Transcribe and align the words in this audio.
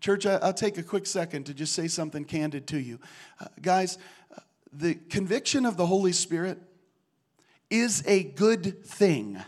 Church, 0.00 0.24
I, 0.26 0.38
will 0.38 0.52
take 0.52 0.78
a 0.78 0.82
quick 0.82 1.06
second 1.06 1.44
to 1.44 1.54
just 1.54 1.74
say 1.74 1.86
something 1.86 2.24
candid 2.24 2.66
to 2.68 2.80
you. 2.80 2.98
Uh, 3.38 3.46
guys, 3.60 3.98
uh, 4.34 4.40
the 4.72 4.94
conviction 4.94 5.66
of 5.66 5.76
the 5.76 5.86
Holy 5.86 6.12
Spirit 6.12 6.58
is 7.68 8.02
a 8.06 8.24
good 8.24 8.84
thing. 8.84 9.38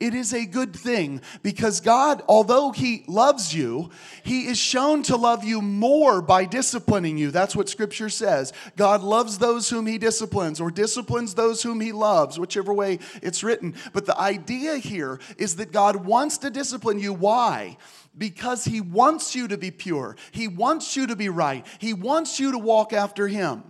It 0.00 0.12
is 0.12 0.34
a 0.34 0.44
good 0.44 0.74
thing 0.74 1.20
because 1.42 1.80
God, 1.80 2.22
although 2.28 2.72
He 2.72 3.04
loves 3.06 3.54
you, 3.54 3.90
He 4.24 4.46
is 4.46 4.58
shown 4.58 5.04
to 5.04 5.16
love 5.16 5.44
you 5.44 5.62
more 5.62 6.20
by 6.20 6.46
disciplining 6.46 7.16
you. 7.16 7.30
That's 7.30 7.54
what 7.54 7.68
Scripture 7.68 8.08
says. 8.08 8.52
God 8.76 9.02
loves 9.02 9.38
those 9.38 9.70
whom 9.70 9.86
He 9.86 9.98
disciplines 9.98 10.60
or 10.60 10.72
disciplines 10.72 11.34
those 11.34 11.62
whom 11.62 11.80
He 11.80 11.92
loves, 11.92 12.40
whichever 12.40 12.74
way 12.74 12.98
it's 13.22 13.44
written. 13.44 13.76
But 13.92 14.04
the 14.04 14.18
idea 14.18 14.78
here 14.78 15.20
is 15.38 15.56
that 15.56 15.70
God 15.72 16.04
wants 16.04 16.38
to 16.38 16.50
discipline 16.50 16.98
you. 16.98 17.12
Why? 17.12 17.76
Because 18.18 18.64
He 18.64 18.80
wants 18.80 19.36
you 19.36 19.46
to 19.46 19.56
be 19.56 19.70
pure, 19.70 20.16
He 20.32 20.48
wants 20.48 20.96
you 20.96 21.06
to 21.06 21.14
be 21.14 21.28
right, 21.28 21.64
He 21.78 21.94
wants 21.94 22.40
you 22.40 22.50
to 22.50 22.58
walk 22.58 22.92
after 22.92 23.28
Him. 23.28 23.62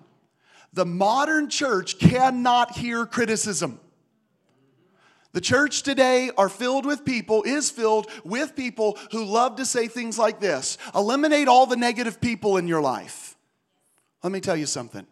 The 0.72 0.86
modern 0.86 1.50
church 1.50 1.98
cannot 1.98 2.76
hear 2.76 3.04
criticism. 3.04 3.78
The 5.34 5.40
church 5.40 5.82
today 5.82 6.30
are 6.38 6.48
filled 6.48 6.86
with 6.86 7.04
people, 7.04 7.42
is 7.42 7.68
filled 7.68 8.08
with 8.22 8.54
people 8.54 8.96
who 9.10 9.24
love 9.24 9.56
to 9.56 9.66
say 9.66 9.88
things 9.88 10.16
like 10.16 10.38
this 10.38 10.78
eliminate 10.94 11.48
all 11.48 11.66
the 11.66 11.76
negative 11.76 12.20
people 12.20 12.56
in 12.56 12.68
your 12.68 12.80
life. 12.80 13.36
Let 14.22 14.32
me 14.32 14.40
tell 14.40 14.56
you 14.56 14.66
something 14.66 15.06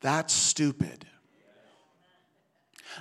that's 0.00 0.34
stupid. 0.34 1.06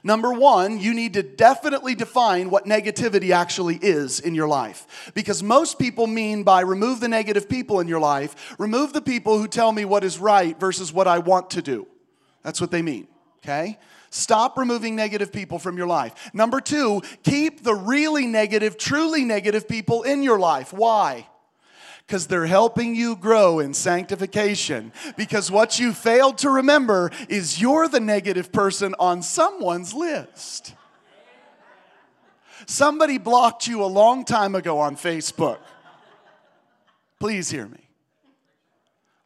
Number 0.06 0.32
one, 0.32 0.80
you 0.80 0.94
need 0.94 1.14
to 1.16 1.22
definitely 1.22 1.96
define 1.96 2.50
what 2.50 2.66
negativity 2.66 3.32
actually 3.32 3.76
is 3.76 4.22
in 4.22 4.34
your 4.34 4.48
life. 4.48 5.12
Because 5.14 5.44
most 5.44 5.78
people 5.78 6.08
mean 6.08 6.44
by 6.44 6.62
remove 6.62 7.02
the 7.02 7.10
negative 7.10 7.50
people 7.50 7.82
in 7.82 7.90
your 7.90 8.00
life, 8.00 8.56
remove 8.58 8.94
the 8.94 9.02
people 9.02 9.38
who 9.38 9.50
tell 9.50 9.74
me 9.74 9.84
what 9.84 10.04
is 10.06 10.18
right 10.18 10.58
versus 10.60 10.94
what 10.94 11.08
I 11.08 11.20
want 11.20 11.52
to 11.52 11.62
do. 11.62 11.88
That's 12.42 12.62
what 12.62 12.72
they 12.72 12.82
mean, 12.82 13.08
okay? 13.44 13.78
Stop 14.14 14.60
removing 14.60 14.96
negative 14.96 15.34
people 15.34 15.58
from 15.58 15.76
your 15.76 15.88
life. 15.88 16.14
Number 16.36 16.62
two, 16.62 17.02
keep 17.24 17.64
the 17.64 17.74
really 17.74 18.28
negative, 18.28 18.78
truly 18.78 19.26
negative 19.26 19.68
people 19.68 20.04
in 20.04 20.22
your 20.22 20.38
life. 20.38 20.72
Why? 20.72 21.28
Because 22.06 22.28
they're 22.28 22.46
helping 22.46 22.94
you 22.94 23.16
grow 23.16 23.58
in 23.58 23.74
sanctification. 23.74 24.94
Because 25.18 25.50
what 25.50 25.80
you 25.80 25.94
failed 25.94 26.38
to 26.40 26.52
remember 26.52 27.10
is 27.28 27.60
you're 27.60 27.88
the 27.88 28.00
negative 28.00 28.52
person 28.52 28.94
on 29.00 29.24
someone's 29.24 29.96
list. 29.96 30.76
Somebody 32.68 33.18
blocked 33.18 33.66
you 33.66 33.84
a 33.84 33.88
long 33.88 34.26
time 34.26 34.54
ago 34.54 34.78
on 34.80 34.96
Facebook. 34.96 35.58
Please 37.20 37.50
hear 37.50 37.66
me. 37.66 37.83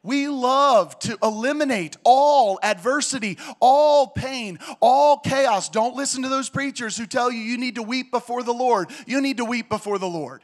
We 0.07 0.29
love 0.29 0.97
to 0.99 1.17
eliminate 1.21 1.97
all 2.05 2.59
adversity, 2.63 3.37
all 3.59 4.07
pain, 4.07 4.57
all 4.79 5.17
chaos. 5.17 5.67
Don't 5.67 5.97
listen 5.97 6.23
to 6.23 6.29
those 6.29 6.47
preachers 6.49 6.95
who 6.95 7.05
tell 7.05 7.29
you 7.29 7.41
you 7.41 7.57
need 7.57 7.75
to 7.75 7.83
weep 7.83 8.09
before 8.09 8.41
the 8.41 8.53
Lord. 8.53 8.89
You 9.05 9.19
need 9.19 9.35
to 9.35 9.43
weep 9.43 9.67
before 9.67 9.99
the 9.99 10.07
Lord. 10.07 10.43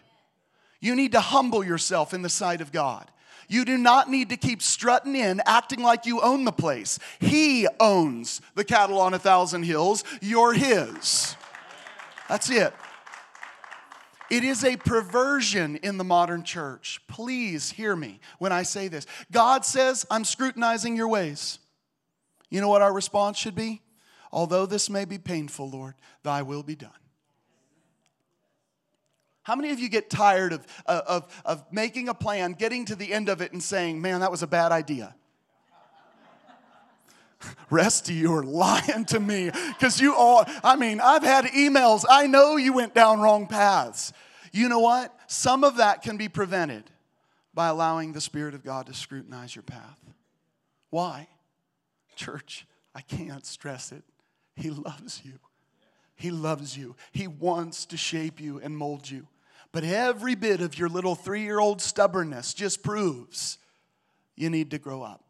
You 0.81 0.97
need 0.97 1.13
to 1.13 1.21
humble 1.21 1.63
yourself 1.63 2.13
in 2.13 2.23
the 2.23 2.29
sight 2.29 2.59
of 2.59 2.73
God. 2.73 3.09
You 3.47 3.63
do 3.63 3.77
not 3.77 4.09
need 4.09 4.31
to 4.31 4.37
keep 4.37 4.61
strutting 4.61 5.15
in, 5.15 5.41
acting 5.45 5.81
like 5.81 6.05
you 6.05 6.19
own 6.19 6.43
the 6.43 6.51
place. 6.51 6.99
He 7.21 7.65
owns 7.79 8.41
the 8.55 8.65
cattle 8.65 8.99
on 8.99 9.13
a 9.13 9.19
thousand 9.19 9.63
hills. 9.63 10.03
You're 10.19 10.51
His. 10.51 11.37
That's 12.27 12.49
it. 12.49 12.73
It 14.29 14.43
is 14.43 14.63
a 14.63 14.77
perversion 14.77 15.75
in 15.77 15.97
the 15.97 16.03
modern 16.03 16.43
church. 16.43 17.01
Please 17.07 17.71
hear 17.71 17.95
me 17.95 18.19
when 18.39 18.51
I 18.51 18.63
say 18.63 18.87
this. 18.87 19.05
God 19.31 19.65
says, 19.65 20.05
I'm 20.09 20.23
scrutinizing 20.23 20.95
your 20.95 21.07
ways. 21.07 21.59
You 22.49 22.61
know 22.61 22.69
what 22.69 22.81
our 22.81 22.93
response 22.93 23.37
should 23.37 23.55
be? 23.55 23.81
Although 24.31 24.65
this 24.65 24.89
may 24.89 25.05
be 25.05 25.17
painful, 25.17 25.69
Lord, 25.69 25.93
thy 26.23 26.41
will 26.41 26.63
be 26.63 26.75
done. 26.75 26.91
How 29.43 29.55
many 29.55 29.71
of 29.71 29.79
you 29.79 29.89
get 29.89 30.09
tired 30.09 30.53
of, 30.53 30.65
uh, 30.85 31.01
of, 31.05 31.41
of 31.45 31.65
making 31.71 32.07
a 32.07 32.13
plan, 32.13 32.53
getting 32.53 32.85
to 32.85 32.95
the 32.95 33.13
end 33.13 33.27
of 33.27 33.41
it, 33.41 33.51
and 33.51 33.61
saying, 33.61 34.01
man, 34.01 34.21
that 34.21 34.31
was 34.31 34.41
a 34.41 34.47
bad 34.47 34.71
idea? 34.71 35.15
Rest 37.69 38.09
of 38.09 38.15
you 38.15 38.33
are 38.33 38.43
lying 38.43 39.05
to 39.05 39.19
me 39.19 39.51
because 39.69 39.99
you 39.99 40.15
all, 40.15 40.45
I 40.63 40.75
mean, 40.75 40.99
I've 41.01 41.23
had 41.23 41.45
emails. 41.45 42.05
I 42.09 42.27
know 42.27 42.57
you 42.57 42.73
went 42.73 42.93
down 42.93 43.21
wrong 43.21 43.47
paths. 43.47 44.13
You 44.51 44.69
know 44.69 44.79
what? 44.79 45.13
Some 45.27 45.63
of 45.63 45.77
that 45.77 46.03
can 46.03 46.17
be 46.17 46.29
prevented 46.29 46.83
by 47.53 47.67
allowing 47.67 48.13
the 48.13 48.21
Spirit 48.21 48.53
of 48.53 48.63
God 48.63 48.87
to 48.87 48.93
scrutinize 48.93 49.55
your 49.55 49.63
path. 49.63 49.99
Why? 50.89 51.27
Church, 52.15 52.67
I 52.93 53.01
can't 53.01 53.45
stress 53.45 53.91
it. 53.91 54.03
He 54.55 54.69
loves 54.69 55.21
you. 55.23 55.39
He 56.15 56.31
loves 56.31 56.77
you. 56.77 56.95
He 57.11 57.27
wants 57.27 57.85
to 57.87 57.97
shape 57.97 58.39
you 58.39 58.59
and 58.59 58.77
mold 58.77 59.09
you. 59.09 59.27
But 59.71 59.83
every 59.83 60.35
bit 60.35 60.61
of 60.61 60.77
your 60.77 60.87
little 60.87 61.15
three 61.15 61.41
year 61.41 61.59
old 61.59 61.81
stubbornness 61.81 62.53
just 62.53 62.83
proves 62.83 63.57
you 64.35 64.49
need 64.49 64.71
to 64.71 64.77
grow 64.77 65.01
up. 65.01 65.23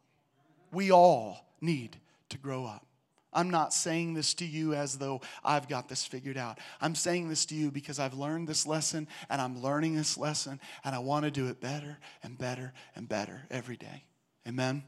We 0.71 0.91
all 0.91 1.45
need 1.63 1.97
to 2.29 2.37
grow 2.37 2.65
up. 2.65 2.85
I'm 3.33 3.49
not 3.49 3.73
saying 3.73 4.13
this 4.13 4.33
to 4.35 4.45
you 4.45 4.73
as 4.73 4.97
though 4.97 5.21
I've 5.43 5.67
got 5.67 5.89
this 5.89 6.05
figured 6.05 6.37
out. 6.37 6.59
I'm 6.79 6.93
saying 6.93 7.29
this 7.29 7.45
to 7.47 7.55
you 7.55 7.71
because 7.71 7.97
I've 7.97 8.13
learned 8.13 8.47
this 8.47 8.67
lesson 8.67 9.07
and 9.29 9.41
I'm 9.41 9.61
learning 9.61 9.95
this 9.95 10.17
lesson 10.17 10.59
and 10.83 10.93
I 10.93 10.99
want 10.99 11.25
to 11.25 11.31
do 11.31 11.47
it 11.47 11.59
better 11.59 11.97
and 12.21 12.37
better 12.37 12.73
and 12.95 13.09
better 13.09 13.41
every 13.49 13.77
day. 13.77 14.03
Amen. 14.47 14.83